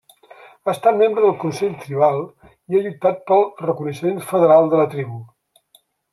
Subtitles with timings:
[0.63, 5.21] Ha estat membre del Consell tribal i ha lluitat pel reconeixement federal de la tribu.